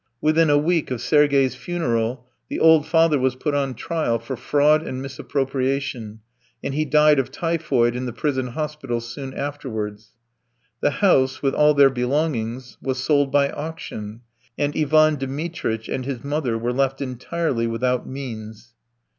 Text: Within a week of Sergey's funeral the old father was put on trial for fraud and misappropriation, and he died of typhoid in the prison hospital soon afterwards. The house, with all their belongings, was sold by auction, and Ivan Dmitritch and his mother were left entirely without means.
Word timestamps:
Within 0.19 0.49
a 0.49 0.57
week 0.57 0.89
of 0.89 0.99
Sergey's 0.99 1.53
funeral 1.53 2.25
the 2.49 2.59
old 2.59 2.87
father 2.87 3.19
was 3.19 3.35
put 3.35 3.53
on 3.53 3.75
trial 3.75 4.17
for 4.17 4.35
fraud 4.35 4.81
and 4.81 4.99
misappropriation, 4.99 6.21
and 6.63 6.73
he 6.73 6.85
died 6.85 7.19
of 7.19 7.29
typhoid 7.29 7.95
in 7.95 8.07
the 8.07 8.11
prison 8.11 8.47
hospital 8.47 8.99
soon 8.99 9.31
afterwards. 9.35 10.13
The 10.81 10.89
house, 10.89 11.43
with 11.43 11.53
all 11.53 11.75
their 11.75 11.91
belongings, 11.91 12.79
was 12.81 12.97
sold 12.97 13.31
by 13.31 13.51
auction, 13.51 14.21
and 14.57 14.75
Ivan 14.75 15.17
Dmitritch 15.17 15.87
and 15.87 16.03
his 16.03 16.23
mother 16.23 16.57
were 16.57 16.73
left 16.73 16.99
entirely 16.99 17.67
without 17.67 18.07
means. 18.09 18.73